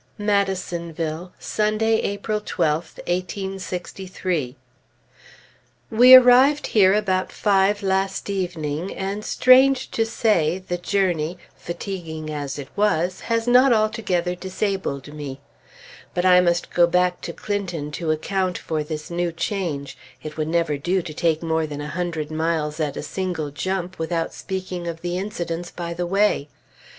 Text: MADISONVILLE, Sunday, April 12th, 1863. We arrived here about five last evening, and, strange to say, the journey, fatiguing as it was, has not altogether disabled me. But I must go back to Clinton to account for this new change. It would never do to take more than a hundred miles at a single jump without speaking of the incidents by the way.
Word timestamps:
MADISONVILLE, 0.17 1.31
Sunday, 1.37 1.97
April 2.01 2.39
12th, 2.41 2.97
1863. 3.05 4.55
We 5.91 6.15
arrived 6.15 6.65
here 6.65 6.91
about 6.95 7.31
five 7.31 7.83
last 7.83 8.27
evening, 8.27 8.95
and, 8.95 9.23
strange 9.23 9.91
to 9.91 10.03
say, 10.07 10.57
the 10.57 10.79
journey, 10.79 11.37
fatiguing 11.55 12.31
as 12.31 12.57
it 12.57 12.69
was, 12.75 13.19
has 13.19 13.47
not 13.47 13.71
altogether 13.71 14.33
disabled 14.33 15.13
me. 15.13 15.39
But 16.15 16.25
I 16.25 16.41
must 16.41 16.73
go 16.73 16.87
back 16.87 17.21
to 17.21 17.31
Clinton 17.31 17.91
to 17.91 18.09
account 18.09 18.57
for 18.57 18.83
this 18.83 19.11
new 19.11 19.31
change. 19.31 19.95
It 20.23 20.35
would 20.35 20.47
never 20.47 20.77
do 20.79 21.03
to 21.03 21.13
take 21.13 21.43
more 21.43 21.67
than 21.67 21.79
a 21.79 21.87
hundred 21.87 22.31
miles 22.31 22.79
at 22.79 22.97
a 22.97 23.03
single 23.03 23.51
jump 23.51 23.99
without 23.99 24.33
speaking 24.33 24.87
of 24.87 25.01
the 25.01 25.19
incidents 25.19 25.69
by 25.69 25.93
the 25.93 26.07
way. 26.07 26.49